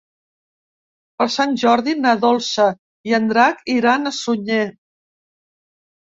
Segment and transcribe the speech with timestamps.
[1.21, 2.65] Per Sant Jordi na Dolça
[3.09, 4.63] i en Drac iran a Sunyer.